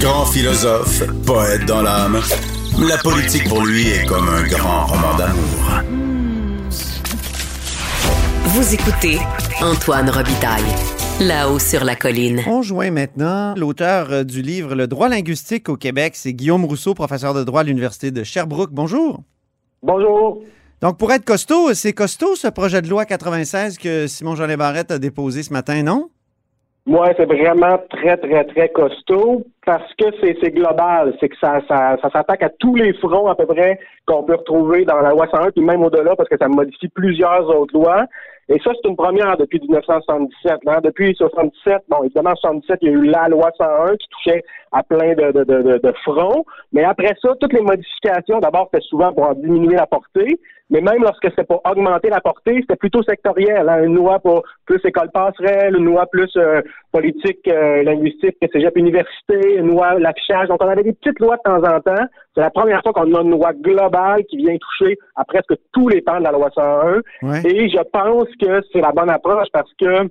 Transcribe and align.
Grand 0.00 0.24
philosophe, 0.26 1.02
poète 1.26 1.66
dans 1.66 1.82
l'âme, 1.82 2.20
la 2.78 2.96
politique 2.98 3.48
pour 3.48 3.64
lui 3.64 3.88
est 3.88 4.06
comme 4.06 4.28
un 4.28 4.46
grand 4.46 4.86
roman 4.86 5.16
d'amour. 5.16 5.82
Vous 8.44 8.74
écoutez 8.74 9.18
Antoine 9.60 10.08
Robitaille, 10.08 10.62
là-haut 11.20 11.58
sur 11.58 11.84
la 11.84 11.96
colline. 11.96 12.40
On 12.46 12.62
joint 12.62 12.90
maintenant 12.90 13.54
l'auteur 13.56 14.10
euh, 14.10 14.24
du 14.24 14.40
livre 14.40 14.74
Le 14.74 14.86
droit 14.86 15.08
linguistique 15.10 15.68
au 15.68 15.76
Québec, 15.76 16.12
c'est 16.16 16.32
Guillaume 16.32 16.64
Rousseau, 16.64 16.94
professeur 16.94 17.34
de 17.34 17.44
droit 17.44 17.60
à 17.60 17.64
l'Université 17.64 18.10
de 18.10 18.24
Sherbrooke. 18.24 18.70
Bonjour. 18.72 19.22
Bonjour. 19.82 20.42
Donc, 20.80 20.98
pour 20.98 21.12
être 21.12 21.24
costaud, 21.24 21.74
c'est 21.74 21.92
costaud 21.92 22.36
ce 22.36 22.48
projet 22.48 22.80
de 22.80 22.88
loi 22.88 23.04
96 23.04 23.76
que 23.76 24.06
Simon-Jean 24.06 24.56
Barrette 24.56 24.90
a 24.92 24.98
déposé 24.98 25.42
ce 25.42 25.52
matin, 25.52 25.82
non? 25.82 26.10
Moi, 26.88 27.08
c'est 27.16 27.26
vraiment 27.26 27.78
très, 27.90 28.16
très, 28.16 28.44
très 28.44 28.68
costaud 28.68 29.42
parce 29.64 29.92
que 29.94 30.04
c'est 30.20 30.52
global. 30.52 31.16
C'est 31.18 31.28
que 31.28 31.38
ça, 31.40 31.60
ça, 31.68 31.96
ça 32.00 32.10
s'attaque 32.10 32.44
à 32.44 32.48
tous 32.48 32.76
les 32.76 32.92
fronts 32.94 33.26
à 33.26 33.34
peu 33.34 33.44
près 33.44 33.80
qu'on 34.06 34.22
peut 34.22 34.36
retrouver 34.36 34.84
dans 34.84 35.00
la 35.00 35.10
loi 35.10 35.26
101, 35.28 35.50
puis 35.50 35.64
même 35.64 35.82
au-delà 35.82 36.14
parce 36.14 36.28
que 36.28 36.38
ça 36.40 36.46
modifie 36.46 36.86
plusieurs 36.88 37.48
autres 37.48 37.74
lois. 37.74 38.06
Et 38.48 38.60
ça, 38.60 38.70
c'est 38.74 38.88
une 38.88 38.94
première 38.94 39.36
depuis 39.36 39.58
1977. 39.58 40.60
Hein. 40.68 40.78
Depuis 40.84 41.06
1977, 41.06 41.82
bon, 41.88 42.04
évidemment, 42.04 42.30
en 42.30 42.36
77, 42.36 42.78
il 42.82 42.88
y 42.88 42.90
a 42.90 42.94
eu 42.94 43.04
la 43.06 43.28
loi 43.28 43.50
101 43.58 43.96
qui 43.96 44.08
touchait 44.08 44.44
à 44.70 44.84
plein 44.84 45.14
de, 45.14 45.32
de, 45.32 45.42
de, 45.42 45.78
de 45.78 45.92
fronts. 46.04 46.44
Mais 46.72 46.84
après 46.84 47.16
ça, 47.20 47.30
toutes 47.40 47.52
les 47.52 47.62
modifications, 47.62 48.38
d'abord, 48.38 48.68
c'était 48.72 48.86
souvent 48.86 49.12
pour 49.12 49.24
en 49.24 49.34
diminuer 49.34 49.74
la 49.74 49.86
portée. 49.86 50.38
Mais 50.70 50.80
même 50.80 51.02
lorsque 51.02 51.28
c'était 51.30 51.44
pour 51.44 51.62
augmenter 51.64 52.08
la 52.08 52.20
portée, 52.20 52.56
c'était 52.60 52.76
plutôt 52.76 53.02
sectoriel. 53.02 53.68
Hein. 53.68 53.84
Une 53.84 53.94
loi 53.94 54.18
pour 54.18 54.42
plus 54.64 54.80
école 54.84 55.10
passerelle, 55.12 55.76
une 55.76 55.84
loi 55.84 56.06
plus 56.06 56.30
euh, 56.36 56.60
politique 56.90 57.46
euh, 57.46 57.84
linguistique, 57.84 58.36
cégep 58.52 58.76
université, 58.76 59.58
une 59.58 59.68
loi 59.68 59.98
l'affichage. 59.98 60.48
Donc, 60.48 60.62
on 60.62 60.68
avait 60.68 60.82
des 60.82 60.92
petites 60.92 61.20
lois 61.20 61.36
de 61.36 61.42
temps 61.42 61.62
en 61.62 61.80
temps. 61.80 62.04
C'est 62.34 62.40
la 62.40 62.50
première 62.50 62.82
fois 62.82 62.92
qu'on 62.92 63.14
a 63.14 63.20
une 63.22 63.30
loi 63.30 63.52
globale 63.52 64.24
qui 64.24 64.38
vient 64.38 64.56
toucher 64.56 64.98
à 65.14 65.24
presque 65.24 65.54
tous 65.72 65.88
les 65.88 66.02
temps 66.02 66.18
de 66.18 66.24
la 66.24 66.32
loi 66.32 66.50
101. 66.52 67.00
Et 67.44 67.68
je 67.68 67.82
pense 67.92 68.28
que 68.40 68.60
c'est 68.72 68.80
la 68.80 68.92
bonne 68.92 69.10
approche 69.10 69.48
parce 69.52 69.70
que 69.80 70.08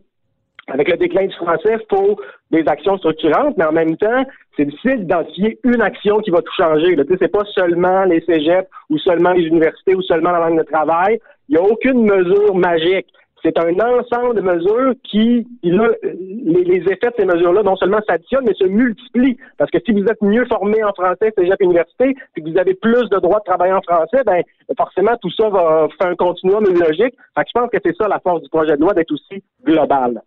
avec 0.67 0.89
le 0.89 0.97
déclin 0.97 1.27
du 1.27 1.35
français, 1.35 1.77
faut 1.89 2.19
des 2.51 2.63
actions 2.67 2.97
structurantes, 2.97 3.55
mais 3.57 3.65
en 3.65 3.71
même 3.71 3.97
temps, 3.97 4.23
c'est 4.57 4.65
difficile 4.65 4.99
d'identifier 4.99 5.59
une 5.63 5.81
action 5.81 6.19
qui 6.19 6.31
va 6.31 6.41
tout 6.41 6.53
changer. 6.57 6.95
Ce 6.95 7.23
n'est 7.23 7.27
pas 7.27 7.45
seulement 7.53 8.05
les 8.05 8.21
cégeps 8.21 8.67
ou 8.89 8.97
seulement 8.97 9.31
les 9.31 9.45
universités 9.45 9.95
ou 9.95 10.01
seulement 10.01 10.31
la 10.31 10.39
langue 10.39 10.57
de 10.57 10.63
travail. 10.63 11.19
Il 11.49 11.57
n'y 11.57 11.61
a 11.61 11.69
aucune 11.69 12.03
mesure 12.03 12.55
magique. 12.55 13.07
C'est 13.43 13.59
un 13.59 13.73
ensemble 13.73 14.37
de 14.37 14.41
mesures 14.41 14.93
qui, 15.03 15.45
là, 15.61 15.89
les, 16.01 16.63
les, 16.63 16.81
effets 16.91 17.11
de 17.11 17.15
ces 17.19 17.25
mesures-là, 17.25 17.61
non 17.61 17.75
seulement 17.75 17.99
s'additionnent, 18.09 18.45
mais 18.47 18.55
se 18.55 18.65
multiplient. 18.65 19.37
Parce 19.59 19.69
que 19.69 19.77
si 19.85 19.91
vous 19.91 20.03
êtes 20.05 20.19
mieux 20.23 20.45
formé 20.45 20.83
en 20.83 20.93
français, 20.93 21.31
cégep 21.37 21.61
université, 21.61 22.15
puis 22.33 22.43
que 22.43 22.49
vous 22.49 22.57
avez 22.57 22.73
plus 22.73 23.07
de 23.07 23.19
droits 23.19 23.37
de 23.37 23.43
travailler 23.43 23.73
en 23.73 23.83
français, 23.83 24.23
ben 24.25 24.41
forcément, 24.75 25.15
tout 25.21 25.29
ça 25.29 25.47
va 25.49 25.87
faire 26.01 26.09
un 26.09 26.15
continuum, 26.15 26.65
une 26.67 26.79
logique. 26.79 27.13
Fait 27.37 27.43
que 27.43 27.49
je 27.53 27.59
pense 27.59 27.69
que 27.69 27.77
c'est 27.85 27.95
ça 27.95 28.07
la 28.07 28.19
force 28.19 28.41
du 28.41 28.49
projet 28.49 28.77
de 28.77 28.81
loi 28.81 28.93
d'être 28.93 29.11
aussi 29.11 29.43
global. 29.63 30.23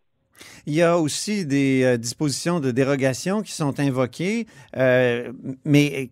Il 0.66 0.74
y 0.74 0.82
a 0.82 0.98
aussi 0.98 1.46
des 1.46 1.82
euh, 1.84 1.96
dispositions 1.96 2.60
de 2.60 2.70
dérogation 2.70 3.42
qui 3.42 3.52
sont 3.52 3.80
invoquées, 3.80 4.46
euh, 4.76 5.32
mais 5.64 6.10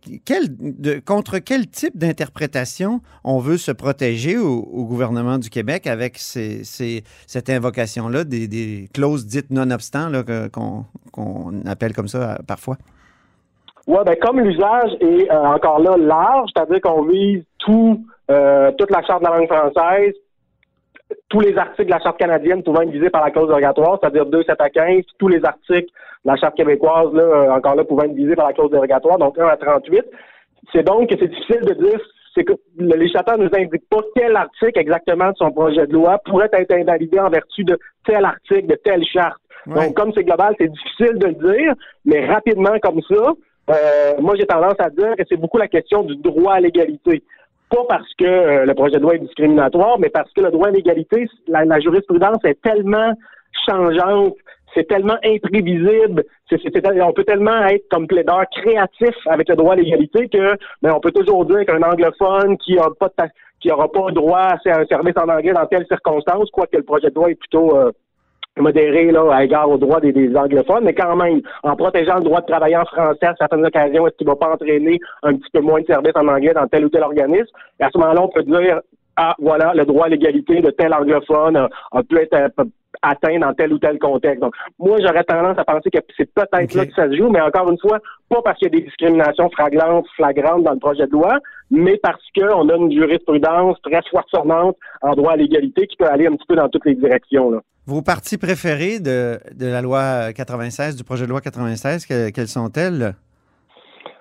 contre 1.04 1.38
quel 1.38 1.68
type 1.68 1.96
d'interprétation 1.96 3.00
on 3.24 3.38
veut 3.38 3.58
se 3.58 3.72
protéger 3.72 4.38
au, 4.38 4.84
gouvernement 4.86 5.38
du 5.38 5.50
Québec 5.50 5.86
avec 5.86 6.18
cette 6.18 7.50
invocation-là, 7.50 8.24
des, 8.24 8.88
clauses 8.94 9.26
dites 9.26 9.50
non-obstant 9.50 10.10
qu'on 10.52 11.62
appelle 11.66 11.94
comme 11.94 12.08
ça 12.08 12.32
euh, 12.32 12.34
parfois? 12.46 12.76
Oui, 13.86 13.98
ben 14.04 14.16
comme 14.20 14.40
l'usage 14.40 14.90
est 15.00 15.30
encore 15.30 15.80
là 15.80 15.96
large, 15.96 16.50
c'est-à-dire 16.54 16.80
qu'on 16.80 17.04
vise 17.04 17.44
tout, 17.58 18.04
toute 18.26 18.90
la 18.90 19.02
charte 19.04 19.22
de 19.22 19.28
la 19.28 19.38
langue 19.38 19.46
française, 19.46 20.14
tous 21.28 21.40
les 21.40 21.56
articles 21.56 21.86
de 21.86 21.90
la 21.90 22.00
Charte 22.00 22.18
canadienne 22.18 22.62
pouvant 22.62 22.82
être 22.82 22.90
visés 22.90 23.10
par 23.10 23.24
la 23.24 23.30
clause 23.30 23.48
dérogatoire, 23.48 23.98
c'est-à-dire 24.00 24.26
2, 24.26 24.42
7 24.44 24.60
à 24.60 24.70
15, 24.70 25.02
tous 25.18 25.28
les 25.28 25.44
articles 25.44 25.90
de 26.24 26.30
la 26.30 26.36
Charte 26.36 26.56
québécoise, 26.56 27.12
là, 27.12 27.22
euh, 27.22 27.50
encore 27.50 27.74
là, 27.74 27.84
pouvant 27.84 28.04
être 28.04 28.14
visés 28.14 28.36
par 28.36 28.46
la 28.46 28.52
clause 28.52 28.70
dérogatoire, 28.70 29.18
donc 29.18 29.38
1 29.38 29.46
à 29.46 29.56
38. 29.56 30.04
C'est 30.72 30.84
donc 30.84 31.08
que 31.08 31.16
c'est 31.18 31.28
difficile 31.28 31.62
de 31.62 31.74
dire, 31.74 32.00
c'est 32.34 32.44
que 32.44 32.52
le 32.78 32.96
législateur 32.96 33.38
ne 33.38 33.44
nous 33.44 33.56
indique 33.56 33.88
pas 33.88 34.00
quel 34.14 34.36
article 34.36 34.78
exactement 34.78 35.30
de 35.30 35.36
son 35.36 35.50
projet 35.50 35.86
de 35.86 35.92
loi 35.92 36.18
pourrait 36.24 36.50
être 36.52 36.72
invalidé 36.72 37.18
en 37.18 37.30
vertu 37.30 37.64
de 37.64 37.78
tel 38.04 38.24
article, 38.24 38.66
de 38.66 38.74
telle 38.76 39.04
charte. 39.04 39.40
Donc, 39.66 39.94
comme 39.94 40.12
c'est 40.14 40.22
global, 40.22 40.54
c'est 40.60 40.70
difficile 40.70 41.18
de 41.18 41.26
le 41.26 41.34
dire, 41.34 41.74
mais 42.04 42.24
rapidement 42.26 42.78
comme 42.80 43.00
ça, 43.02 43.32
euh, 43.70 44.20
moi 44.20 44.36
j'ai 44.36 44.46
tendance 44.46 44.76
à 44.78 44.90
dire 44.90 45.16
que 45.16 45.24
c'est 45.28 45.36
beaucoup 45.36 45.58
la 45.58 45.66
question 45.66 46.04
du 46.04 46.14
droit 46.16 46.54
à 46.54 46.60
l'égalité 46.60 47.24
pas 47.70 47.84
parce 47.88 48.14
que 48.14 48.24
euh, 48.24 48.64
le 48.64 48.74
projet 48.74 48.96
de 48.96 49.02
loi 49.02 49.14
est 49.14 49.20
discriminatoire, 49.20 49.98
mais 49.98 50.08
parce 50.08 50.32
que 50.32 50.40
le 50.40 50.50
droit 50.50 50.68
à 50.68 50.70
l'égalité, 50.70 51.28
la, 51.48 51.80
jurisprudence 51.80 52.44
est 52.44 52.60
tellement 52.62 53.12
changeante, 53.66 54.34
c'est 54.74 54.86
tellement 54.88 55.16
imprévisible, 55.24 56.24
on 56.52 57.12
peut 57.12 57.24
tellement 57.24 57.64
être 57.66 57.88
comme 57.90 58.06
plaideur 58.06 58.44
créatif 58.50 59.14
avec 59.26 59.48
le 59.48 59.56
droit 59.56 59.72
à 59.72 59.76
l'égalité 59.76 60.28
que 60.28 60.56
ben, 60.82 60.92
on 60.94 61.00
peut 61.00 61.12
toujours 61.12 61.46
dire 61.46 61.64
qu'un 61.64 61.82
anglophone 61.82 62.58
qui 62.58 62.78
a 62.78 62.88
pas 62.98 63.10
qui 63.60 63.68
n'aura 63.68 63.90
pas 63.90 64.10
droit 64.10 64.38
à 64.38 64.58
un 64.66 64.84
service 64.84 65.14
en 65.16 65.28
anglais 65.28 65.54
dans 65.54 65.66
telle 65.66 65.86
circonstance, 65.86 66.50
quoique 66.50 66.76
le 66.76 66.82
projet 66.82 67.08
de 67.08 67.14
loi 67.14 67.30
est 67.30 67.36
plutôt 67.36 67.74
euh, 67.74 67.90
modéré 68.56 69.10
là, 69.10 69.22
à 69.32 69.44
égard 69.44 69.70
aux 69.70 69.78
droits 69.78 70.00
des, 70.00 70.36
anglophones, 70.36 70.84
mais 70.84 70.94
quand 70.94 71.14
même, 71.16 71.40
en 71.62 71.76
protégeant 71.76 72.16
le 72.16 72.24
droit 72.24 72.40
de 72.40 72.46
travailler 72.46 72.76
en 72.76 72.84
français 72.84 73.26
à 73.26 73.34
certaines 73.38 73.64
occasions, 73.64 74.06
est-ce 74.06 74.16
qu'il 74.16 74.26
ne 74.26 74.32
va 74.32 74.36
pas 74.36 74.52
entraîner 74.52 74.98
un 75.22 75.34
petit 75.34 75.50
peu 75.52 75.60
moins 75.60 75.80
de 75.80 75.86
services 75.86 76.16
en 76.16 76.28
anglais 76.28 76.54
dans 76.54 76.66
tel 76.66 76.84
ou 76.84 76.88
tel 76.88 77.02
organisme? 77.02 77.54
Et 77.80 77.84
à 77.84 77.90
ce 77.92 77.98
moment-là, 77.98 78.22
on 78.22 78.28
peut 78.28 78.42
dire 78.42 78.80
ah, 79.16 79.34
voilà, 79.38 79.72
le 79.74 79.84
droit 79.86 80.06
à 80.06 80.08
l'égalité 80.08 80.60
de 80.60 80.70
tel 80.70 80.92
anglophone 80.92 81.56
a, 81.56 82.02
pu 82.02 82.18
être 82.18 82.34
euh, 82.34 82.64
atteint 83.00 83.38
dans 83.38 83.54
tel 83.54 83.72
ou 83.72 83.78
tel 83.78 83.98
contexte. 83.98 84.42
Donc, 84.42 84.54
moi, 84.78 84.98
j'aurais 85.00 85.24
tendance 85.24 85.58
à 85.58 85.64
penser 85.64 85.90
que 85.90 85.98
c'est 86.16 86.30
peut-être 86.34 86.74
là 86.74 86.86
que 86.86 86.92
ça 86.92 87.08
se 87.08 87.16
joue, 87.16 87.30
mais 87.30 87.40
encore 87.40 87.70
une 87.70 87.78
fois, 87.78 87.98
pas 88.28 88.42
parce 88.42 88.58
qu'il 88.58 88.68
y 88.68 88.76
a 88.76 88.78
des 88.78 88.84
discriminations 88.84 89.48
flagrantes, 89.50 90.06
flagrantes 90.16 90.64
dans 90.64 90.72
le 90.72 90.78
projet 90.78 91.06
de 91.06 91.12
loi, 91.12 91.38
mais 91.70 91.98
parce 92.02 92.22
qu'on 92.36 92.68
a 92.68 92.76
une 92.76 92.92
jurisprudence 92.92 93.76
très 93.82 94.00
foisonnante 94.10 94.76
en 95.02 95.14
droit 95.14 95.32
à 95.32 95.36
l'égalité 95.36 95.86
qui 95.86 95.96
peut 95.96 96.06
aller 96.06 96.26
un 96.26 96.36
petit 96.36 96.46
peu 96.46 96.56
dans 96.56 96.68
toutes 96.68 96.86
les 96.86 96.94
directions. 96.94 97.50
Là. 97.50 97.60
Vos 97.86 98.02
parties 98.02 98.38
préférées 98.38 98.98
de, 98.98 99.38
de 99.54 99.66
la 99.66 99.80
loi 99.80 100.32
96, 100.32 100.96
du 100.96 101.04
projet 101.04 101.24
de 101.24 101.30
loi 101.30 101.40
96, 101.40 102.06
quelles 102.06 102.48
sont-elles? 102.48 103.14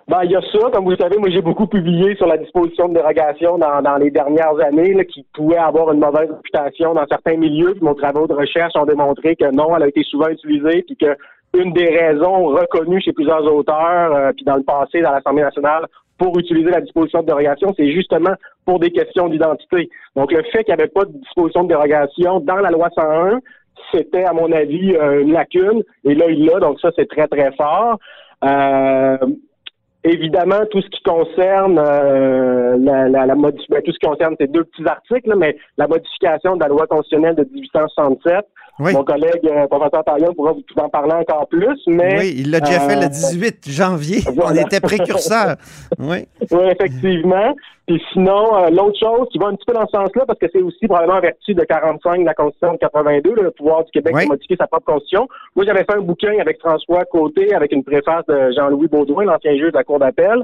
Ben, 0.07 0.19
il 0.23 0.31
y 0.31 0.35
a 0.35 0.41
ça. 0.41 0.69
Comme 0.71 0.83
vous 0.83 0.91
le 0.91 0.97
savez, 0.97 1.17
moi, 1.17 1.29
j'ai 1.31 1.41
beaucoup 1.41 1.65
publié 1.65 2.15
sur 2.15 2.27
la 2.27 2.37
disposition 2.37 2.89
de 2.89 2.93
dérogation 2.93 3.57
dans, 3.57 3.81
dans 3.81 3.95
les 3.95 4.11
dernières 4.11 4.55
années 4.63 4.93
là, 4.93 5.03
qui 5.03 5.25
pouvait 5.33 5.57
avoir 5.57 5.91
une 5.91 5.99
mauvaise 5.99 6.29
réputation 6.29 6.93
dans 6.93 7.07
certains 7.09 7.37
milieux. 7.37 7.73
Puis 7.73 7.83
mon 7.83 7.95
travaux 7.95 8.27
de 8.27 8.33
recherche 8.33 8.73
ont 8.75 8.85
démontré 8.85 9.35
que 9.35 9.49
non, 9.51 9.75
elle 9.75 9.83
a 9.83 9.87
été 9.87 10.03
souvent 10.03 10.27
utilisée, 10.29 10.83
puis 10.83 10.95
que 10.95 11.17
une 11.53 11.73
des 11.73 11.87
raisons 11.87 12.47
reconnues 12.47 13.01
chez 13.01 13.13
plusieurs 13.13 13.43
auteurs, 13.45 14.13
euh, 14.13 14.31
puis 14.33 14.45
dans 14.45 14.55
le 14.55 14.63
passé, 14.63 15.01
dans 15.01 15.11
l'Assemblée 15.11 15.43
nationale, 15.43 15.85
pour 16.17 16.37
utiliser 16.39 16.69
la 16.69 16.81
disposition 16.81 17.21
de 17.21 17.27
dérogation, 17.27 17.73
c'est 17.77 17.91
justement 17.91 18.33
pour 18.65 18.79
des 18.79 18.91
questions 18.91 19.27
d'identité. 19.27 19.89
Donc, 20.15 20.31
le 20.31 20.43
fait 20.43 20.63
qu'il 20.63 20.73
n'y 20.73 20.81
avait 20.81 20.91
pas 20.91 21.05
de 21.05 21.11
disposition 21.11 21.63
de 21.63 21.69
dérogation 21.69 22.39
dans 22.39 22.55
la 22.55 22.71
loi 22.71 22.89
101, 22.95 23.39
c'était, 23.93 24.23
à 24.23 24.33
mon 24.33 24.51
avis, 24.51 24.95
euh, 24.95 25.21
une 25.21 25.33
lacune. 25.33 25.83
Et 26.03 26.15
là, 26.15 26.29
il 26.29 26.45
l'a, 26.45 26.59
donc 26.59 26.79
ça, 26.79 26.89
c'est 26.95 27.09
très, 27.09 27.27
très 27.27 27.51
fort. 27.53 27.99
Euh, 28.43 29.17
évidemment, 30.05 30.61
tout 30.71 30.81
ce 30.81 30.87
qui 30.89 31.01
concerne 31.03 31.79
euh, 31.79 32.77
la, 32.79 33.09
la, 33.09 33.25
la 33.25 33.35
ben, 33.35 33.51
tout 33.51 33.91
ce 33.91 33.99
qui 33.99 34.05
concerne 34.05 34.35
ces 34.39 34.47
deux 34.47 34.63
petits 34.63 34.87
articles, 34.87 35.33
mais 35.37 35.57
la 35.77 35.87
modification 35.87 36.55
de 36.55 36.61
la 36.61 36.67
loi 36.67 36.87
constitutionnelle 36.87 37.35
de 37.35 37.43
1867, 37.51 38.45
mon 38.79 39.03
collègue 39.03 39.45
euh, 39.45 39.67
professeur 39.67 40.03
Taillon 40.03 40.33
pourra 40.33 40.51
vous 40.51 40.63
en 40.77 40.89
parler 40.89 41.13
encore 41.13 41.47
plus, 41.47 41.79
mais... 41.87 42.17
Oui, 42.19 42.35
il 42.39 42.51
l'a 42.51 42.59
déjà 42.59 42.81
fait 42.81 42.99
le 42.99 43.07
18 43.07 43.45
euh, 43.45 43.71
janvier. 43.71 44.19
On 44.37 44.53
était 44.53 44.81
précurseurs. 44.81 45.55
oui. 45.99 46.27
oui, 46.51 46.63
effectivement. 46.71 47.55
Puis 47.87 48.01
sinon, 48.13 48.55
euh, 48.55 48.69
l'autre 48.69 48.97
chose 48.99 49.27
qui 49.31 49.37
va 49.37 49.47
un 49.47 49.55
petit 49.55 49.65
peu 49.65 49.73
dans 49.73 49.85
ce 49.85 49.97
sens-là, 49.97 50.25
parce 50.25 50.39
que 50.39 50.47
c'est 50.51 50.61
aussi 50.61 50.87
probablement 50.87 51.17
en 51.17 51.21
vertu 51.21 51.53
de 51.53 51.63
45 51.63 52.21
de 52.21 52.25
la 52.25 52.33
Constitution 52.33 52.73
de 52.73 52.77
82, 52.79 53.35
le 53.35 53.51
pouvoir 53.51 53.83
du 53.83 53.91
Québec 53.91 54.15
de 54.15 54.27
modifier 54.27 54.57
sa 54.59 54.67
propre 54.67 54.85
Constitution. 54.85 55.27
Moi, 55.55 55.65
j'avais 55.65 55.83
fait 55.83 55.95
un 55.95 56.01
bouquin 56.01 56.33
avec 56.39 56.59
François 56.59 57.05
Côté, 57.05 57.53
avec 57.53 57.71
une 57.71 57.83
préface 57.83 58.25
de 58.27 58.51
Jean-Louis 58.55 58.87
Baudouin, 58.87 59.25
l'ancien 59.25 59.53
juge 59.53 59.71
de 59.71 59.77
la 59.77 59.83
Cour 59.83 59.99
d'appel, 59.99 60.43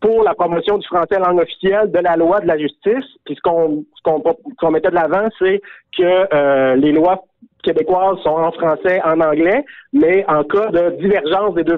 pour 0.00 0.24
la 0.24 0.34
promotion 0.34 0.78
du 0.78 0.86
français 0.86 1.18
langue 1.18 1.40
officielle 1.40 1.90
de 1.92 1.98
la 1.98 2.16
loi 2.16 2.40
de 2.40 2.46
la 2.46 2.58
justice. 2.58 3.06
Puis 3.24 3.36
ce 3.36 3.40
qu'on 3.42 3.84
qu'on 4.02 4.70
mettait 4.70 4.90
de 4.90 4.94
l'avant, 4.94 5.28
c'est 5.38 5.60
que 5.96 6.74
les 6.76 6.92
lois 6.92 7.24
québécoises 7.62 8.18
sont 8.22 8.30
en 8.30 8.52
français, 8.52 9.00
en 9.04 9.20
anglais, 9.20 9.64
mais 9.92 10.24
en 10.28 10.44
cas 10.44 10.70
de 10.70 10.96
divergence 11.00 11.54
des 11.54 11.64
deux, 11.64 11.76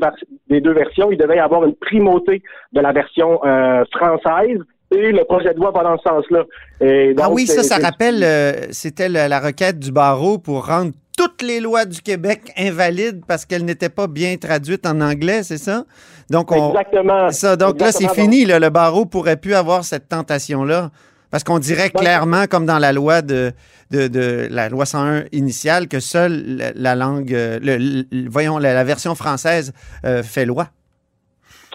des 0.49 0.61
deux 0.61 0.73
versions, 0.73 1.11
il 1.11 1.19
devait 1.19 1.37
y 1.37 1.41
avoir 1.41 1.64
une 1.64 1.75
primauté 1.75 2.43
de 2.73 2.81
la 2.81 2.93
version 2.93 3.41
euh, 3.44 3.85
française. 3.93 4.59
Et 4.93 5.12
le 5.12 5.25
projet 5.25 5.55
de 5.55 5.59
loi 5.59 5.71
va 5.71 5.83
dans 5.83 5.97
ce 5.99 6.03
sens-là. 6.03 6.44
ah 7.19 7.31
oui, 7.31 7.47
ça, 7.47 7.62
ça 7.62 7.79
rappelle, 7.79 8.23
euh, 8.23 8.53
c'était 8.71 9.09
la, 9.09 9.41
requête 9.41 9.79
du 9.79 9.93
barreau 9.93 10.39
pour 10.39 10.67
rendre 10.67 10.93
toutes 11.17 11.43
les 11.43 11.61
lois 11.61 11.85
du 11.85 12.00
Québec 12.00 12.53
invalides 12.56 13.23
parce 13.27 13.44
qu'elles 13.44 13.65
n'étaient 13.65 13.89
pas 13.89 14.06
bien 14.06 14.37
traduites 14.37 14.87
en 14.87 15.00
anglais, 15.00 15.43
c'est 15.43 15.59
ça? 15.59 15.85
Donc, 16.31 16.53
on, 16.53 16.71
Exactement. 16.71 17.31
Ça, 17.31 17.56
donc 17.56 17.81
là, 17.81 17.93
c'est 17.93 18.09
fini. 18.09 18.44
le 18.44 18.69
barreau 18.71 19.05
pourrait 19.06 19.37
plus 19.37 19.55
avoir 19.55 19.85
cette 19.85 20.09
tentation-là. 20.09 20.91
Parce 21.33 21.45
qu'on 21.45 21.59
dirait 21.59 21.88
clairement, 21.88 22.47
comme 22.47 22.67
dans 22.67 22.79
la 22.79 22.93
loi 22.93 23.23
de, 23.23 23.53
de, 23.91 24.49
la 24.50 24.69
loi 24.69 24.85
101 24.85 25.25
initiale, 25.33 25.88
que 25.88 25.99
seule 25.99 26.73
la, 26.77 26.95
langue, 26.95 27.33
euh, 27.33 27.59
le, 27.62 28.29
voyons, 28.29 28.59
la, 28.59 28.85
version 28.85 29.15
française 29.15 29.73
euh, 30.05 30.23
fait 30.23 30.45
loi. 30.45 30.69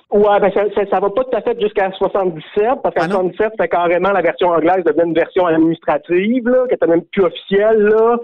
Ouais, 0.09 0.39
ben 0.39 0.50
ça, 0.54 0.62
ça, 0.89 1.00
va 1.01 1.09
pas 1.09 1.24
tout 1.25 1.36
à 1.36 1.42
fait 1.42 1.59
jusqu'à 1.59 1.92
77, 1.92 2.81
parce 2.81 2.95
qu'à 2.95 3.09
77, 3.09 3.54
c'est 3.59 3.68
carrément 3.68 4.12
la 4.12 4.21
version 4.21 4.50
anglaise 4.50 4.83
devient 4.86 5.06
une 5.06 5.13
version 5.13 5.45
administrative, 5.45 6.48
là, 6.48 6.65
qui 6.68 6.75
était 6.75 6.88
même 6.88 7.04
plus 7.04 7.24
officielle, 7.24 7.80
là. 7.80 8.18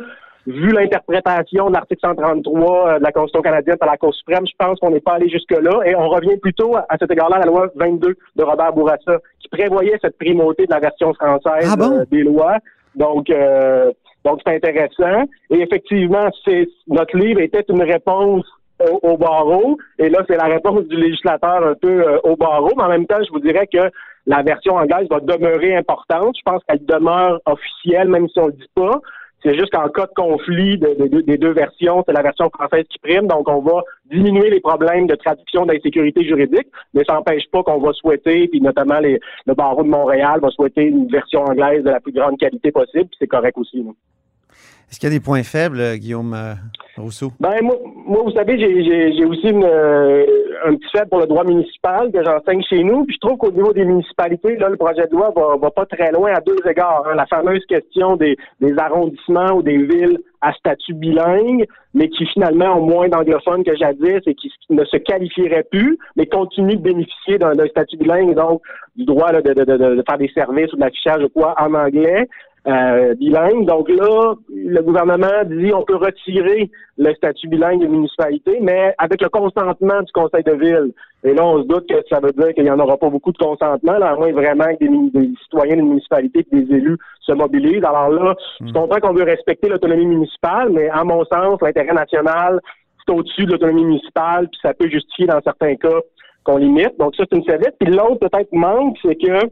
Vu 0.46 0.72
l'interprétation 0.72 1.68
de 1.68 1.74
l'article 1.74 2.02
133 2.02 2.88
euh, 2.90 3.00
de 3.00 3.04
la 3.04 3.12
Constitution 3.14 3.42
canadienne 3.42 3.78
par 3.78 3.90
la 3.90 3.98
Cour 3.98 4.14
suprême, 4.14 4.46
je 4.46 4.54
pense 4.58 4.78
qu'on 4.80 4.92
n'est 4.92 5.00
pas 5.00 5.14
allé 5.14 5.30
jusque-là. 5.30 5.82
Et 5.86 5.96
on 5.96 6.10
revient 6.10 6.38
plutôt 6.38 6.76
à, 6.76 6.86
cet 7.00 7.12
égard-là 7.12 7.38
à 7.38 7.40
la 7.40 7.46
loi 7.46 7.68
22 7.76 8.16
de 8.36 8.44
Robert 8.44 8.74
Bourassa, 8.74 9.20
qui 9.40 9.48
prévoyait 9.48 9.98
cette 10.02 10.18
primauté 10.18 10.66
de 10.66 10.72
la 10.72 10.80
version 10.80 11.14
française 11.14 11.74
ah 11.80 11.82
euh, 11.82 12.06
des 12.12 12.24
lois. 12.24 12.58
Donc, 12.96 13.30
euh, 13.30 13.92
donc 14.26 14.42
c'est 14.46 14.56
intéressant. 14.56 15.24
Et 15.50 15.62
effectivement, 15.62 16.30
c'est 16.44 16.68
notre 16.88 17.18
livre 17.18 17.40
était 17.40 17.64
une 17.70 17.84
réponse 17.84 18.46
au, 18.80 19.18
barreau. 19.18 19.78
Et 20.00 20.10
là, 20.10 20.24
c'est 20.28 20.38
la 20.38 20.46
réponse 20.46 20.86
du 20.88 20.96
législateur 20.96 21.66
un 21.66 21.76
peu 21.76 22.08
euh, 22.08 22.20
au 22.24 22.36
barreau. 22.36 22.72
Mais 22.76 22.84
en 22.84 22.90
même 22.90 23.06
temps, 23.06 23.24
je 23.24 23.32
vous 23.32 23.40
dirais 23.40 23.68
que 23.72 23.90
la 24.26 24.42
version 24.42 24.76
anglaise 24.76 25.08
va 25.10 25.20
demeurer 25.20 25.76
importante. 25.76 26.36
Je 26.38 26.44
pense 26.44 26.62
qu'elle 26.68 26.86
demeure 26.86 27.40
officielle, 27.46 28.08
même 28.10 28.28
si 28.30 28.40
on 28.40 28.48
le 28.48 28.54
dit 28.54 28.70
pas. 28.76 29.02
C'est 29.44 29.56
juste 29.56 29.72
qu'en 29.72 29.90
cas 29.90 30.06
de 30.06 30.14
conflit 30.16 30.78
des 30.78 31.38
deux 31.38 31.52
versions, 31.52 32.02
c'est 32.06 32.14
la 32.14 32.22
version 32.22 32.50
française 32.50 32.86
qui 32.90 32.98
prime. 33.00 33.28
Donc, 33.28 33.50
on 33.50 33.60
va 33.60 33.82
diminuer 34.06 34.50
les 34.50 34.62
problèmes 34.62 35.06
de 35.06 35.16
traduction 35.16 35.66
d'insécurité 35.66 36.24
juridique, 36.24 36.68
mais 36.94 37.04
ça 37.04 37.16
n'empêche 37.16 37.44
pas 37.52 37.62
qu'on 37.62 37.80
va 37.80 37.92
souhaiter, 37.92 38.48
puis 38.48 38.62
notamment 38.62 39.00
les, 39.00 39.20
le 39.46 39.54
barreau 39.54 39.84
de 39.84 39.90
Montréal 39.90 40.40
va 40.42 40.50
souhaiter 40.50 40.84
une 40.84 41.08
version 41.08 41.42
anglaise 41.42 41.84
de 41.84 41.90
la 41.90 42.00
plus 42.00 42.14
grande 42.14 42.38
qualité 42.38 42.72
possible, 42.72 43.08
puis 43.08 43.18
c'est 43.20 43.28
correct 43.28 43.58
aussi. 43.58 43.86
Est-ce 44.94 45.00
qu'il 45.00 45.10
y 45.10 45.12
a 45.12 45.18
des 45.18 45.26
points 45.26 45.42
faibles, 45.42 45.80
euh, 45.80 45.96
Guillaume 45.98 46.36
euh, 46.36 46.54
Rousseau? 46.98 47.32
Ben, 47.40 47.56
moi, 47.64 48.22
vous 48.24 48.30
savez, 48.30 48.60
j'ai 48.60 49.26
aussi 49.26 49.48
euh, 49.48 50.24
un 50.68 50.76
petit 50.76 50.88
fait 50.96 51.10
pour 51.10 51.20
le 51.20 51.26
droit 51.26 51.44
municipal 51.44 52.12
que 52.12 52.24
j'enseigne 52.24 52.62
chez 52.62 52.84
nous. 52.84 53.04
Puis 53.04 53.16
je 53.16 53.28
trouve 53.28 53.40
qu'au 53.40 53.50
niveau 53.50 53.74
des 53.74 53.86
municipalités, 53.86 54.56
là, 54.58 54.70
le 54.70 54.78
projet 54.78 55.08
de 55.08 55.16
loi 55.16 55.34
va, 55.36 55.58
va 55.60 55.72
pas 55.72 55.88
très 55.88 56.12
loin 56.12 56.34
à 56.36 56.42
deux 56.42 56.60
égards. 56.70 57.08
Hein. 57.08 57.16
La 57.16 57.26
fameuse 57.26 57.66
question 57.66 58.18
des, 58.18 58.38
arrondissements 58.78 59.54
ou 59.54 59.64
des 59.64 59.78
villes 59.78 60.20
à 60.42 60.54
statut 60.54 60.94
bilingue, 60.94 61.66
mais 61.96 62.08
qui 62.10 62.28
finalement 62.28 62.78
ont 62.78 62.86
moins 62.86 63.10
d'anglophones 63.10 63.64
que 63.64 63.76
jadis 63.76 64.22
et 64.28 64.36
qui 64.36 64.52
ne 64.70 64.86
se 64.86 64.98
qualifieraient 64.98 65.66
plus, 65.72 65.98
mais 66.18 66.28
continuent 66.28 66.78
de 66.78 66.84
bénéficier 66.84 67.40
d'un 67.40 67.68
statut 67.68 67.98
bilingue, 67.98 68.36
donc 68.36 68.62
du 68.96 69.06
droit 69.06 69.32
de, 69.32 69.42
de, 69.42 70.04
faire 70.08 70.20
des 70.20 70.30
services 70.36 70.72
ou 70.72 70.76
de 70.76 70.82
l'affichage 70.82 71.24
ou 71.24 71.30
quoi 71.30 71.56
en 71.60 71.74
anglais 71.74 72.28
euh, 72.66 73.14
bilingue. 73.16 73.66
Donc 73.66 73.90
là, 73.90 74.36
le 74.50 74.82
gouvernement 74.82 75.44
dit 75.46 75.74
on 75.74 75.84
peut 75.84 75.98
retirer 75.98 76.72
le 76.98 77.14
statut 77.16 77.48
bilingue 77.48 77.82
des 77.82 77.88
municipalités, 77.88 78.60
mais 78.62 78.96
avec 78.98 79.22
le 79.22 79.30
consentement 79.30 80.02
du 80.02 80.12
conseil 80.14 80.44
de 80.44 80.54
ville. 80.54 80.94
Et 81.26 81.34
là, 81.34 81.46
on 81.46 81.62
se 81.62 81.68
doute 81.68 81.88
que 81.90 81.96
ça 82.10 82.20
veut 82.22 82.32
dire 82.32 82.54
qu'il 82.54 82.64
n'y 82.64 82.70
en 82.70 82.80
aura 82.80 82.98
pas 82.98 83.10
beaucoup 83.10 83.32
de 83.32 83.38
consentement, 83.38 83.98
là, 83.98 84.12
à 84.12 84.16
moins 84.16 84.32
vraiment 84.32 84.74
que 84.80 84.86
des, 84.86 85.30
citoyens 85.44 85.76
d'une 85.76 85.90
municipalité 85.90 86.46
et 86.52 86.56
des 86.56 86.76
élus 86.76 86.98
se 87.22 87.34
mobilisent. 87.34 87.84
Alors 87.84 88.10
là, 88.10 88.36
je 88.60 88.66
hmm. 88.66 88.72
comprends 88.74 89.00
qu'on 89.00 89.14
veut 89.14 89.24
respecter 89.24 89.68
l'autonomie 89.68 90.06
municipale, 90.06 90.70
mais 90.72 90.90
à 90.90 91.04
mon 91.04 91.24
sens, 91.26 91.60
l'intérêt 91.62 91.94
national, 91.94 92.62
c'est 93.06 93.14
au-dessus 93.14 93.46
de 93.46 93.52
l'autonomie 93.52 93.86
municipale, 93.86 94.48
puis 94.50 94.60
ça 94.62 94.74
peut 94.74 94.90
justifier 94.90 95.28
dans 95.28 95.42
certains 95.42 95.76
cas 95.76 96.00
qu'on 96.44 96.58
limite. 96.58 96.98
Donc 96.98 97.16
ça, 97.16 97.24
c'est 97.30 97.38
une 97.38 97.44
serviette. 97.44 97.76
Puis 97.80 97.92
l'autre 97.92 98.20
peut-être 98.20 98.52
manque, 98.52 98.98
c'est 99.02 99.16
que 99.16 99.50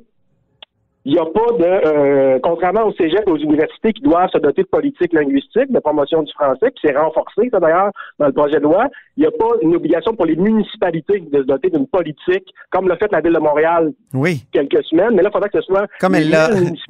il 1.05 1.13
n'y 1.13 1.19
a 1.19 1.25
pas 1.25 1.51
de, 1.57 1.87
euh, 1.87 2.39
contrairement 2.43 2.85
au 2.85 2.93
cégep 2.93 3.23
et 3.25 3.31
aux 3.31 3.37
universités 3.37 3.91
qui 3.93 4.03
doivent 4.03 4.29
se 4.31 4.37
doter 4.37 4.61
de 4.61 4.67
politique 4.67 5.13
linguistique, 5.13 5.71
de 5.71 5.79
promotion 5.79 6.21
du 6.21 6.31
français, 6.33 6.71
qui 6.71 6.81
c'est 6.85 6.95
renforcé, 6.95 7.49
ça 7.51 7.59
d'ailleurs, 7.59 7.91
dans 8.19 8.27
le 8.27 8.33
projet 8.33 8.57
de 8.57 8.63
loi, 8.63 8.87
il 9.17 9.21
n'y 9.21 9.27
a 9.27 9.31
pas 9.31 9.49
une 9.61 9.75
obligation 9.75 10.13
pour 10.13 10.25
les 10.25 10.35
municipalités 10.35 11.19
de 11.19 11.39
se 11.39 11.47
doter 11.47 11.69
d'une 11.69 11.87
politique, 11.87 12.47
comme 12.69 12.87
l'a 12.87 12.97
fait 12.97 13.11
la 13.11 13.21
Ville 13.21 13.33
de 13.33 13.39
Montréal 13.39 13.93
oui. 14.13 14.43
quelques 14.51 14.83
semaines, 14.85 15.15
mais 15.15 15.23
là, 15.23 15.29
il 15.29 15.33
faudrait 15.33 15.49
que 15.49 15.59
ce 15.59 15.65
soit... 15.65 15.87
Comme, 15.99 16.15
elle 16.15 16.35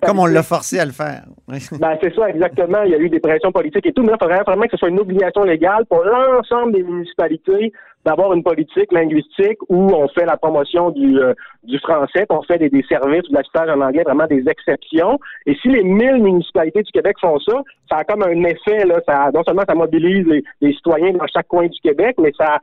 comme 0.05 0.19
on 0.19 0.25
l'a 0.25 0.43
forcé 0.43 0.79
à 0.79 0.85
le 0.85 0.91
faire. 0.91 1.23
ben, 1.47 1.97
c'est 2.01 2.13
ça, 2.13 2.29
exactement. 2.29 2.83
Il 2.83 2.91
y 2.91 2.95
a 2.95 2.97
eu 2.97 3.09
des 3.09 3.19
pressions 3.19 3.51
politiques 3.51 3.85
et 3.85 3.93
tout, 3.93 4.01
mais 4.01 4.09
là, 4.09 4.17
il 4.19 4.23
faudrait 4.23 4.43
vraiment 4.43 4.63
que 4.63 4.71
ce 4.71 4.77
soit 4.77 4.89
une 4.89 4.99
obligation 4.99 5.43
légale 5.43 5.85
pour 5.85 6.03
l'ensemble 6.03 6.73
des 6.73 6.83
municipalités 6.83 7.71
d'avoir 8.05 8.33
une 8.33 8.43
politique 8.43 8.91
linguistique 8.91 9.57
où 9.69 9.93
on 9.93 10.07
fait 10.07 10.25
la 10.25 10.37
promotion 10.37 10.89
du, 10.91 11.19
euh, 11.19 11.33
du 11.63 11.77
français, 11.79 12.25
on 12.29 12.41
fait 12.41 12.57
des, 12.57 12.69
des 12.69 12.83
services 12.83 13.27
ou 13.27 13.31
de 13.31 13.37
l'assistage 13.37 13.69
en 13.69 13.81
anglais, 13.81 14.03
vraiment 14.03 14.27
des 14.27 14.47
exceptions. 14.47 15.19
Et 15.45 15.55
si 15.61 15.67
les 15.67 15.83
1000 15.83 16.23
municipalités 16.23 16.81
du 16.81 16.91
Québec 16.91 17.17
font 17.19 17.39
ça, 17.39 17.61
ça 17.89 17.97
a 17.97 18.03
comme 18.03 18.23
un 18.23 18.43
effet, 18.43 18.85
là, 18.85 18.99
ça, 19.07 19.29
non 19.33 19.43
seulement 19.43 19.63
ça 19.67 19.75
mobilise 19.75 20.25
les, 20.25 20.43
les 20.61 20.73
citoyens 20.73 21.11
dans 21.11 21.27
chaque 21.27 21.47
coin 21.47 21.67
du 21.67 21.79
Québec, 21.81 22.15
mais 22.19 22.31
ça, 22.37 22.59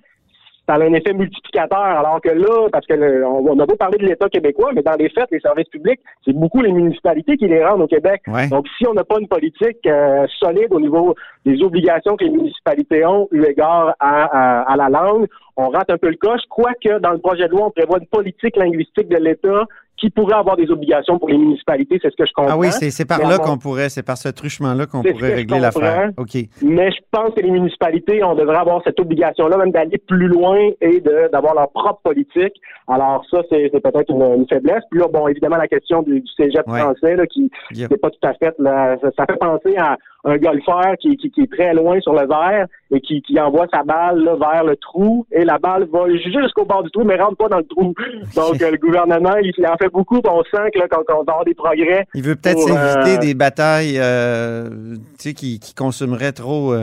ça 0.69 0.75
a 0.75 0.83
un 0.83 0.93
effet 0.93 1.15
multiplicateur. 1.15 1.79
Alors 1.79 2.21
que 2.21 2.29
là, 2.29 2.69
parce 2.71 2.87
que 2.87 3.25
on, 3.25 3.59
a 3.59 3.67
beau 3.67 3.77
parler 3.77 3.99
de 3.99 4.05
l'État 4.05 4.29
québécois, 4.29 4.73
mais 4.75 4.83
dans 4.83 4.97
les 4.97 5.09
faits, 5.09 5.29
les 5.31 5.41
services 5.41 5.69
publics, 5.69 6.01
c'est 6.25 6.35
beaucoup 6.35 6.61
les 6.61 6.73
municipalités 6.73 7.37
qui 7.37 7.49
les 7.49 7.65
rendent 7.65 7.83
au 7.83 7.87
Québec. 7.87 8.23
Donc, 8.51 8.67
si 8.77 8.87
on 8.87 8.95
n'a 8.95 9.05
pas 9.05 9.19
une 9.19 9.29
politique 9.29 9.87
euh, 9.87 10.27
solide 10.39 10.69
au 10.71 10.81
niveau 10.81 11.15
des 11.47 11.63
obligations 11.63 12.17
que 12.17 12.25
les 12.25 12.31
municipalités 12.31 13.05
ont 13.07 13.29
eu 13.33 13.45
égard 13.45 13.95
à, 13.99 14.71
à, 14.71 14.77
la 14.77 14.89
langue, 14.91 15.27
on 15.57 15.69
rate 15.71 15.91
un 15.91 15.99
peu 15.99 16.11
le 16.11 16.17
coche. 16.17 16.43
Quoique, 16.51 16.99
dans 16.99 17.13
le 17.13 17.19
projet 17.19 17.47
de 17.47 17.53
loi, 17.53 17.67
on 17.67 17.71
prévoit 17.71 17.99
une 17.99 18.07
politique 18.07 18.57
linguistique 18.57 19.09
de 19.09 19.17
l'État 19.17 19.65
qui 19.99 20.11
pourrait 20.11 20.37
avoir 20.37 20.57
des 20.57 20.71
obligations 20.71 21.19
pour 21.19 21.29
les 21.29 21.39
municipalités, 21.39 21.99
c'est 22.01 22.11
ce 22.11 22.17
que 22.17 22.27
je 22.27 22.33
comprends. 22.33 22.53
Ah 22.53 22.59
oui, 22.59 22.69
c'est 22.71 23.05
par 23.05 23.21
là 23.21 23.39
qu'on 23.39 23.59
pourrait, 23.59 23.89
c'est 23.89 24.05
par 24.05 24.17
ce 24.17 24.29
truchement-là 24.29 24.87
qu'on 24.87 25.03
pourrait 25.03 25.35
régler 25.35 25.59
l'affaire. 25.59 26.11
OK. 26.17 26.37
Mais 26.63 26.91
je 26.91 26.99
pense 27.11 27.35
que 27.35 27.41
les 27.41 27.51
municipalités, 27.51 28.23
on 28.23 28.35
devrait 28.35 28.59
avoir 28.59 28.81
cette 28.85 29.01
obligation-là, 29.01 29.57
même 29.57 29.73
d'aller 29.73 29.99
plus 29.99 30.29
loin 30.29 30.59
et 30.81 31.01
d'avoir 31.33 31.55
leur 31.55 31.71
propre 31.71 32.01
politique. 32.03 32.55
Alors 32.87 33.25
ça, 33.31 33.43
c'est 33.51 33.71
peut-être 33.71 34.11
une, 34.11 34.47
faiblesse. 34.49 34.83
Puis 34.91 35.01
là, 35.01 35.09
bon, 35.13 35.29
évidemment, 35.29 35.57
la 35.57 35.69
question 35.69 36.03
du, 36.03 36.21
du 36.21 36.33
cégep 36.37 36.67
français, 36.67 37.17
là, 37.17 37.27
qui 37.27 37.51
n'est 37.75 37.89
pas 37.89 38.11
tout 38.11 38.27
à 38.27 38.35
fait, 38.35 38.55
là, 38.59 38.97
ça, 39.17 39.27
fait 39.27 39.37
penser 39.37 39.77
à 39.77 39.97
un 40.29 40.37
golfeur 40.37 40.95
qui, 41.01 41.17
qui, 41.17 41.41
est 41.41 41.53
très 41.53 41.75
loin 41.75 42.01
sur 42.01 42.13
le 42.13 42.27
verre 42.27 42.67
et 42.91 43.01
qui, 43.01 43.23
qui 43.23 43.39
envoie 43.41 43.67
sa 43.73 43.83
balle 43.83 44.23
là, 44.23 44.37
vers 44.37 44.65
le 44.65 44.77
trou 44.77 45.27
et 45.33 45.45
la 45.45 45.59
balle 45.59 45.89
va 45.93 46.09
jusqu'au 46.17 46.65
bord 46.65 46.83
du 46.83 46.91
trou 46.91 47.05
mais 47.05 47.17
rentre 47.17 47.37
pas 47.37 47.49
dans 47.49 47.59
le 47.59 47.67
trou. 47.67 47.95
Donc 48.35 48.63
euh, 48.63 48.71
le 48.71 48.79
gouvernement, 48.79 49.37
il, 49.43 49.67
en 49.67 49.77
fait 49.77 49.89
beaucoup, 49.89 50.21
on 50.25 50.43
sent 50.45 50.71
que 50.75 50.79
là, 50.79 50.87
quand, 50.91 51.03
on 51.09 51.21
avoir 51.21 51.45
des 51.45 51.55
progrès. 51.55 52.07
Il 52.15 52.23
veut 52.23 52.37
peut-être 52.37 52.59
s'éviter 52.59 53.17
euh, 53.17 53.19
des 53.19 53.35
batailles 53.35 53.99
euh, 53.99 54.97
qui, 55.19 55.35
qui 55.35 55.75
consomeraient 55.75 56.33
trop, 56.33 56.75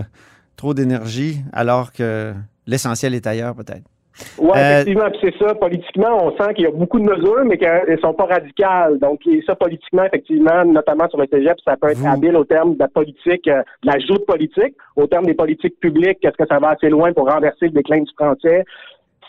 trop 0.56 0.74
d'énergie 0.74 1.38
alors 1.54 1.92
que 1.92 2.34
l'essentiel 2.68 3.14
est 3.14 3.28
ailleurs 3.28 3.56
peut-être. 3.56 3.84
Oui, 4.38 4.52
euh, 4.56 4.82
effectivement, 4.82 5.10
c'est 5.22 5.34
ça. 5.38 5.56
Politiquement, 5.56 6.26
on 6.26 6.38
sent 6.38 6.54
qu'il 6.56 6.66
y 6.66 6.68
a 6.68 6.72
beaucoup 6.72 7.00
de 7.00 7.06
mesures, 7.06 7.44
mais 7.46 7.58
qu'elles 7.58 7.90
ne 7.90 7.98
sont 7.98 8.14
pas 8.14 8.26
radicales. 8.26 8.98
Donc, 9.00 9.22
ça, 9.46 9.56
politiquement, 9.56 10.04
effectivement, 10.06 10.66
notamment 10.66 11.08
sur 11.10 11.20
le 11.20 11.28
cégep, 11.32 11.58
ça 11.66 11.76
peut 11.78 11.90
être 11.90 12.06
habile 12.06 12.36
au 12.36 12.46
terme 12.46 12.76
de 12.76 12.80
la 12.80 12.88
politique, 12.88 13.48
euh, 13.48 13.62
de 13.84 13.92
la 13.92 14.00
joute 14.00 14.26
politique, 14.26 14.76
au 14.96 15.08
terme 15.08 15.26
des 15.26 15.34
politiques 15.34 15.80
publiques, 15.80 16.24
est-ce 16.24 16.38
que 16.38 16.48
ça 16.48 16.60
va 16.60 16.70
assez 16.70 16.90
loin 16.90 17.12
pour 17.14 17.30
renverser 17.30 17.66
le 17.68 17.72
déclin 17.72 18.00
du 18.00 18.12
français? 18.18 18.64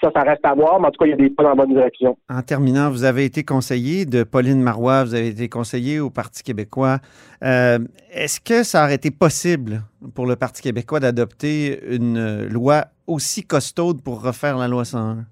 Ça, 0.00 0.10
ça 0.14 0.22
reste 0.22 0.44
à 0.44 0.54
voir, 0.54 0.78
mais 0.78 0.88
en 0.88 0.90
tout 0.90 0.98
cas, 0.98 1.06
il 1.06 1.10
y 1.10 1.14
a 1.14 1.16
des 1.16 1.30
pas 1.30 1.42
dans 1.42 1.48
la 1.50 1.54
bonne 1.54 1.72
direction. 1.72 2.18
En 2.28 2.42
terminant, 2.42 2.90
vous 2.90 3.04
avez 3.04 3.24
été 3.24 3.44
conseiller 3.44 4.04
de 4.04 4.24
Pauline 4.24 4.60
Marois, 4.60 5.04
vous 5.04 5.14
avez 5.14 5.28
été 5.28 5.48
conseiller 5.48 6.00
au 6.00 6.10
Parti 6.10 6.42
québécois. 6.42 6.98
Euh, 7.42 7.78
est-ce 8.12 8.38
que 8.38 8.62
ça 8.62 8.84
aurait 8.84 8.96
été 8.96 9.10
possible 9.10 9.80
pour 10.14 10.26
le 10.26 10.36
Parti 10.36 10.60
québécois 10.60 11.00
d'adopter 11.00 11.80
une 11.88 12.46
loi 12.46 12.84
aussi 13.06 13.42
costaude 13.42 14.02
pour 14.02 14.22
refaire 14.22 14.56
la 14.56 14.68
loi 14.68 14.84
101? 14.84 15.24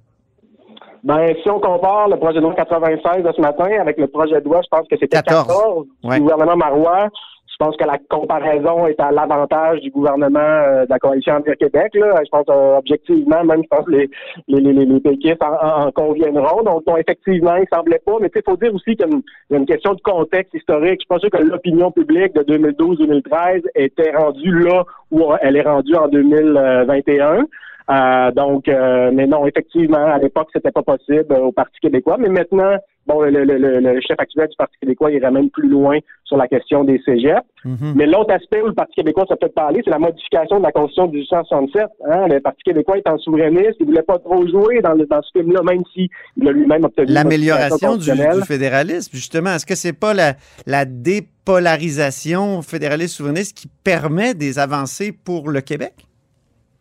Ben, 1.04 1.34
si 1.42 1.50
on 1.50 1.60
compare 1.60 2.08
le 2.08 2.16
projet 2.16 2.36
de 2.36 2.40
loi 2.40 2.54
96 2.54 3.22
de 3.22 3.32
ce 3.32 3.40
matin 3.40 3.68
avec 3.78 3.98
le 3.98 4.06
projet 4.06 4.40
de 4.40 4.44
loi, 4.44 4.62
je 4.62 4.68
pense 4.70 4.88
que 4.88 4.96
c'était 4.98 5.20
14, 5.22 5.84
du 6.02 6.20
gouvernement 6.20 6.56
Marois. 6.56 7.08
Je 7.54 7.64
pense 7.64 7.76
que 7.76 7.84
la 7.84 7.98
comparaison 8.10 8.88
est 8.88 8.98
à 8.98 9.12
l'avantage 9.12 9.80
du 9.80 9.90
gouvernement 9.90 10.40
euh, 10.40 10.86
de 10.86 10.90
la 10.90 10.98
coalition 10.98 11.34
Avenir 11.34 11.56
Québec. 11.56 11.94
Là. 11.94 12.20
Je 12.24 12.28
pense 12.28 12.46
euh, 12.50 12.78
objectivement, 12.78 13.44
même 13.44 13.62
je 13.62 13.68
pense 13.68 13.86
que 13.86 13.92
les, 13.92 14.10
les, 14.48 14.60
les, 14.60 14.84
les 14.84 15.00
péquistes 15.00 15.40
en, 15.40 15.92
conviendront. 15.92 16.64
Donc, 16.64 16.82
effectivement, 16.98 17.54
il 17.54 17.66
semblait 17.72 18.02
pas. 18.04 18.16
Mais 18.20 18.28
il 18.34 18.42
faut 18.44 18.56
dire 18.56 18.74
aussi 18.74 18.96
qu'il 18.96 19.06
y, 19.50 19.54
a 19.54 19.56
une 19.56 19.66
question 19.66 19.94
de 19.94 20.00
contexte 20.00 20.52
historique. 20.52 21.02
Je 21.02 21.06
pense 21.06 21.22
que 21.22 21.42
l'opinion 21.42 21.92
publique 21.92 22.34
de 22.34 22.42
2012-2013 22.42 23.62
était 23.76 24.10
rendue 24.16 24.64
là 24.64 24.82
où 25.12 25.22
elle 25.40 25.56
est 25.56 25.62
rendue 25.62 25.94
en 25.94 26.08
2021. 26.08 27.44
Euh, 27.90 28.30
donc, 28.32 28.66
mais 28.66 29.28
non, 29.28 29.46
effectivement, 29.46 30.06
à 30.06 30.18
l'époque, 30.18 30.48
c'était 30.52 30.72
pas 30.72 30.82
possible 30.82 31.32
au 31.34 31.52
Parti 31.52 31.78
québécois. 31.80 32.16
Mais 32.18 32.30
maintenant, 32.30 32.78
bon, 33.06 33.20
le, 33.22 33.44
le, 33.44 33.80
le, 33.80 34.00
chef 34.00 34.18
actuel 34.18 34.48
du 34.48 34.56
Parti 34.56 34.76
québécois 34.80 35.10
irait 35.10 35.30
même 35.30 35.50
plus 35.50 35.68
loin 35.68 35.98
sur 36.24 36.36
la 36.36 36.48
question 36.48 36.84
des 36.84 37.00
cégeps. 37.04 37.46
Mhm. 37.64 37.94
Mais 37.96 38.06
l'autre 38.06 38.32
aspect 38.32 38.62
où 38.62 38.66
le 38.66 38.74
Parti 38.74 38.94
québécois 38.94 39.24
s'est 39.28 39.36
peut-être 39.36 39.54
parlé, 39.54 39.80
c'est 39.84 39.90
la 39.90 39.98
modification 39.98 40.58
de 40.58 40.62
la 40.62 40.72
Constitution 40.72 41.06
de 41.06 41.12
1867. 41.12 41.86
Hein? 42.10 42.28
Le 42.28 42.40
Parti 42.40 42.62
québécois 42.64 42.96
en 43.06 43.18
souverainiste, 43.18 43.76
il 43.80 43.86
voulait 43.86 44.02
pas 44.02 44.18
trop 44.18 44.46
jouer 44.46 44.80
dans, 44.80 44.94
le, 44.94 45.06
dans 45.06 45.22
ce 45.22 45.38
film-là, 45.38 45.62
même 45.62 45.82
s'il 45.92 46.08
a 46.46 46.52
lui-même 46.52 46.84
obtenu 46.84 47.06
l'amélioration 47.12 47.96
du, 47.96 48.10
du, 48.10 48.42
fédéralisme. 48.46 49.10
Justement, 49.14 49.54
est-ce 49.54 49.66
que 49.66 49.74
c'est 49.74 49.92
pas 49.92 50.14
la, 50.14 50.34
la 50.66 50.84
dépolarisation 50.84 52.62
fédéraliste 52.62 53.16
souverainiste 53.16 53.56
qui 53.56 53.68
permet 53.82 54.34
des 54.34 54.58
avancées 54.58 55.12
pour 55.12 55.50
le 55.50 55.60
Québec? 55.60 55.94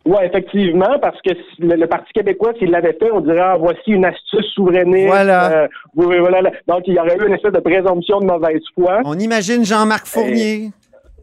Oui, 0.06 0.18
effectivement, 0.22 0.98
parce 1.00 1.18
que 1.22 1.30
le, 1.58 1.86
Parti 1.86 2.12
québécois, 2.12 2.52
s'il 2.58 2.70
l'avait 2.70 2.92
fait, 2.92 3.10
on 3.10 3.20
dirait 3.20 3.40
ah, 3.40 3.56
voici 3.58 3.92
une 3.92 4.04
astuce 4.04 4.46
souverainiste. 4.54 5.06
Voilà. 5.06 5.62
Euh, 5.62 5.68
voilà. 5.94 6.50
Donc, 6.68 6.82
il 6.86 6.94
y 6.94 6.98
aurait 6.98 7.16
eu 7.16 7.26
une 7.26 7.34
espèce 7.34 7.52
de 7.52 7.60
présomption 7.60 8.20
de 8.20 8.26
mauvaise 8.26 8.60
foi. 8.74 9.00
On 9.04 9.18
imagine 9.18 9.64
Jean-Marc 9.64 10.06
Fournier. 10.06 10.70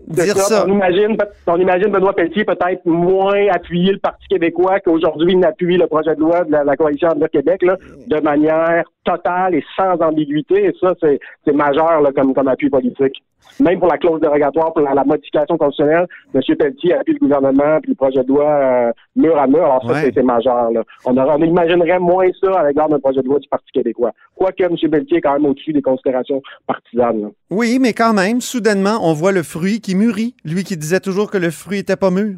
dire 0.07 0.35
ça, 0.35 0.65
On 0.67 0.71
imagine, 0.71 1.15
on 1.45 1.57
imagine 1.57 1.91
Benoît 1.91 2.13
Pelletier 2.13 2.43
peut-être 2.43 2.83
moins 2.85 3.47
appuyer 3.51 3.91
le 3.91 3.99
Parti 3.99 4.27
québécois 4.27 4.79
qu'aujourd'hui 4.79 5.33
il 5.33 5.39
n'appuie 5.39 5.77
le 5.77 5.85
projet 5.85 6.15
de 6.15 6.19
loi 6.19 6.43
de 6.43 6.51
la, 6.51 6.75
coalition 6.75 7.09
de 7.15 7.27
Québec 7.27 7.61
là, 7.61 7.77
de 8.07 8.19
manière 8.19 8.83
totale 9.03 9.53
et 9.53 9.63
sans 9.75 9.93
ambiguïté. 10.01 10.65
Et 10.65 10.73
ça, 10.81 10.93
c'est 10.99 11.53
majeur 11.53 12.01
là, 12.01 12.09
comme, 12.15 12.33
comme 12.33 12.47
appui 12.47 12.71
politique 12.71 13.21
même 13.59 13.79
pour 13.79 13.87
la 13.87 13.97
clause 13.97 14.19
dérogatoire, 14.19 14.73
pour 14.73 14.81
la, 14.81 15.03
modification 15.03 15.57
constitutionnelle, 15.57 16.07
M. 16.33 16.41
Pelletier 16.57 16.93
appuie 16.93 17.13
le 17.13 17.19
gouvernement 17.19 17.79
puis 17.81 17.91
le 17.91 17.95
projet 17.95 18.23
de 18.23 18.27
loi 18.27 18.45
euh, 18.45 18.91
mur 19.15 19.37
à 19.37 19.47
mur. 19.47 19.63
Alors 19.63 19.85
ça, 19.85 20.01
c'est 20.13 20.23
majeur. 20.23 20.69
On, 21.05 21.17
on 21.17 21.41
imaginerait 21.43 21.99
moins 21.99 22.27
ça 22.41 22.59
avec 22.59 22.75
l'ordre 22.75 22.95
d'un 22.95 22.99
projet 22.99 23.21
de 23.21 23.27
loi 23.27 23.39
du 23.39 23.47
Parti 23.47 23.71
québécois. 23.73 24.11
Quoique 24.35 24.63
M. 24.63 24.75
Pelletier 24.89 25.17
est 25.17 25.21
quand 25.21 25.33
même 25.33 25.45
au-dessus 25.45 25.73
des 25.73 25.81
considérations 25.81 26.41
partisanes. 26.65 27.31
Oui, 27.49 27.77
mais 27.79 27.93
quand 27.93 28.13
même, 28.13 28.41
soudainement, 28.41 28.99
on 29.01 29.13
voit 29.13 29.31
le 29.31 29.43
fruit 29.43 29.81
qui 29.81 29.95
mûrit. 29.95 30.35
Lui 30.43 30.63
qui 30.63 30.77
disait 30.77 30.99
toujours 30.99 31.29
que 31.29 31.37
le 31.37 31.51
fruit 31.51 31.79
était 31.79 31.95
pas 31.95 32.11
mûr. 32.11 32.37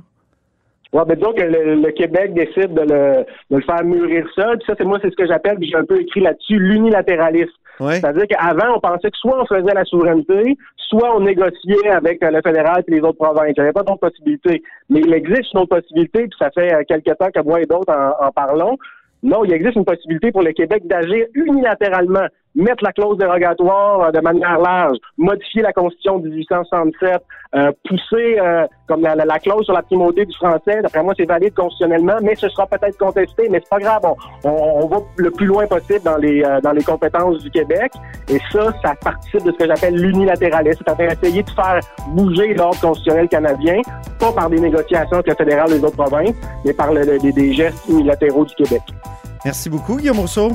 Oui, 0.93 1.01
ben 1.07 1.15
disons 1.15 1.33
que 1.33 1.41
le, 1.41 1.91
Québec 1.91 2.33
décide 2.36 2.74
de 2.74 2.81
le, 2.81 3.25
de 3.50 3.55
le 3.57 3.62
faire 3.63 3.83
mûrir 3.83 4.27
seul. 4.36 4.57
Puis 4.57 4.65
ça, 4.67 4.75
c'est 4.77 4.86
moi, 4.86 5.00
c'est 5.01 5.10
ce 5.10 5.15
que 5.15 5.25
j'appelle, 5.25 5.57
puis 5.57 5.67
j'ai 5.67 5.77
un 5.77 5.86
peu 5.86 6.00
écrit 6.00 6.22
là-dessus, 6.22 6.60
l'unilatéralisme. 6.60 7.51
C'est-à-dire 7.80 8.27
qu'avant, 8.27 8.75
on 8.75 8.80
pensait 8.80 9.10
que 9.10 9.18
soit 9.18 9.42
on 9.42 9.46
faisait 9.46 9.74
la 9.74 9.84
souveraineté, 9.86 10.58
soit 10.77 11.15
on 11.15 11.22
négociait 11.22 11.89
avec 11.89 12.20
le 12.22 12.42
fédéral 12.42 12.84
et 12.88 12.92
les 12.92 13.01
autres 13.01 13.18
provinces. 13.18 13.53
Il 13.58 13.62
n'y 13.62 13.62
avait 13.62 13.74
pas 13.74 13.84
d'autres 13.84 14.00
possibilités. 14.00 14.62
Mais 14.89 15.00
il 15.00 15.13
existe 15.13 15.53
une 15.53 15.62
autre 15.62 15.75
possibilité, 15.77 16.27
puis 16.27 16.38
ça 16.38 16.51
fait 16.51 16.74
euh, 16.74 16.84
quelques 16.88 17.18
temps 17.18 17.32
que 17.34 17.42
moi 17.44 17.62
et 17.62 17.65
d'autres 17.65 17.94
en 18.20 18.32
parlons. 18.32 18.77
Non, 19.24 19.44
il 19.46 19.53
existe 19.53 19.75
une 19.75 19.86
possibilité 19.86 20.32
pour 20.32 20.44
le 20.44 20.51
Québec 20.51 20.86
d'agir 20.86 21.25
unilatéralement 21.34 22.27
mettre 22.55 22.83
la 22.83 22.91
clause 22.91 23.17
dérogatoire 23.17 24.01
euh, 24.01 24.12
de 24.12 24.19
manière 24.19 24.60
large, 24.60 24.98
modifier 25.17 25.62
la 25.62 25.74
Constitution 25.74 26.19
de 26.19 26.29
1867, 26.29 27.22
euh, 27.55 27.72
pousser 27.88 28.39
euh, 28.39 28.65
comme 28.88 29.01
la, 29.01 29.15
la, 29.15 29.39
clause 29.39 29.65
sur 29.65 29.74
la 29.74 29.81
primauté 29.81 30.25
du 30.25 30.36
français. 30.36 30.81
D'après 30.81 31.03
moi, 31.03 31.13
c'est 31.17 31.25
valide 31.25 31.53
constitutionnellement, 31.53 32.17
mais 32.22 32.36
ce 32.36 32.50
sera 32.50 32.67
peut-être 32.67 32.98
contesté, 32.98 33.48
mais 33.50 33.60
c'est 33.63 33.69
pas 33.69 33.79
grave. 33.79 34.01
On, 34.43 34.50
on, 34.50 34.88
va 34.88 34.98
le 35.17 35.31
plus 35.31 35.45
loin 35.45 35.65
possible 35.67 36.01
dans 36.03 36.17
les 36.17 36.43
dans 36.63 36.72
les 36.72 36.83
compétences 36.83 37.39
du 37.39 37.50
Québec, 37.50 37.91
et 38.29 38.39
ça, 38.51 38.74
ça 38.83 38.93
participe 39.01 39.43
de 39.43 39.51
ce 39.51 39.57
que 39.57 39.67
j'appelle 39.67 39.95
l'unilatéralisme, 39.95 40.83
c'est-à-dire 40.86 41.12
essayer 41.12 41.43
de 41.43 41.50
faire 41.50 41.79
bouger 42.10 42.53
l'ordre 42.53 42.79
constitutionnel 42.79 43.27
canadien, 43.27 43.81
pas 44.19 44.31
par 44.31 44.50
des 44.50 44.60
négociations 44.60 45.17
avec 45.17 45.27
le 45.27 45.36
fédéral 45.36 45.69
des 45.69 45.83
autres 45.83 45.98
provinces, 45.98 46.36
mais 46.65 46.74
par 46.74 46.91
le, 46.91 47.19
des 47.19 47.53
gestes 47.53 47.88
unilatéraux 47.88 48.45
du 48.45 48.55
Québec. 48.55 48.81
Merci 49.45 49.69
beaucoup, 49.69 49.98
Guillaume 49.98 50.19
Rousseau. 50.19 50.50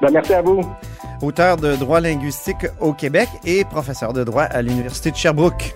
Ben, 0.00 0.10
merci 0.12 0.34
à 0.34 0.42
vous 0.42 0.60
auteur 1.22 1.56
de 1.56 1.76
droit 1.76 2.00
linguistique 2.00 2.66
au 2.80 2.92
Québec 2.92 3.28
et 3.44 3.64
professeur 3.64 4.12
de 4.12 4.24
droit 4.24 4.44
à 4.44 4.62
l'Université 4.62 5.10
de 5.10 5.16
Sherbrooke. 5.16 5.74